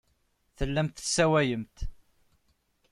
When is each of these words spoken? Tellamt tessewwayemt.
Tellamt 0.57 0.95
tessewwayemt. 0.97 1.77